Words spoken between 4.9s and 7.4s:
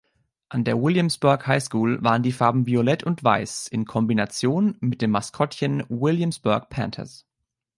dem Maskottchen Williamsburg Panthers.